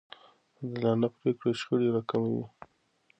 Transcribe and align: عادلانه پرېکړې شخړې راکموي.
عادلانه 0.57 1.07
پرېکړې 1.17 1.51
شخړې 1.59 1.87
راکموي. 1.95 2.45